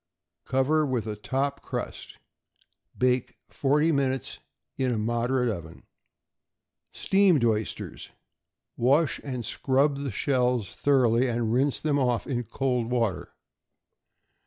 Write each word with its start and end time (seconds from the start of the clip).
Cover 0.45 0.83
with 0.83 1.05
a 1.05 1.15
top 1.15 1.61
crust; 1.61 2.17
bake 2.97 3.37
forty 3.49 3.91
minutes 3.91 4.39
in 4.75 4.91
a 4.91 4.97
moderate 4.97 5.47
oven. 5.47 5.83
=Steamed 6.91 7.45
Oysters.= 7.45 8.09
Wash 8.75 9.21
and 9.23 9.45
scrub 9.45 9.97
the 9.97 10.09
shells 10.09 10.73
thoroughly, 10.75 11.27
and 11.27 11.53
rinse 11.53 11.79
them 11.79 11.99
off 11.99 12.25
in 12.25 12.45
cold 12.45 12.89
water. 12.89 13.35